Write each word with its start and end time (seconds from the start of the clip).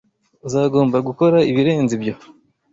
Uzagomba 0.47 0.97
gukora 1.07 1.37
ibirenze 1.51 1.91
ibyo 1.97 2.13